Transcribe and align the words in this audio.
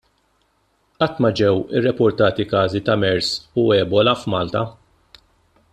Qatt 1.03 1.19
ma 1.25 1.31
ġew 1.41 1.51
irrappurtati 1.81 2.47
każi 2.55 2.81
ta' 2.87 2.97
Mers 3.05 3.29
u 3.61 3.67
Ebola 3.81 4.15
f'Malta. 4.23 4.65